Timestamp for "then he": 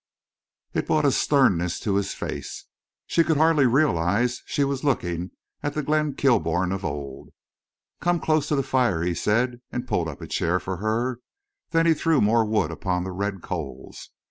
11.69-11.93